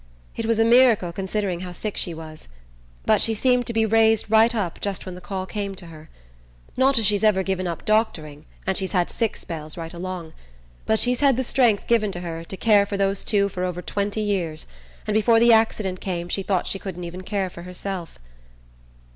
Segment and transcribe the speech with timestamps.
[0.35, 2.47] It was a miracle, considering how sick she was
[3.05, 6.09] but she seemed to be raised right up just when the call came to her.
[6.75, 10.33] Not as she's ever given up doctoring, and she's had sick spells right along;
[10.87, 14.21] but she's had the strength given her to care for those two for over twenty
[14.21, 14.65] years,
[15.05, 18.17] and before the accident came she thought she couldn't even care for herself."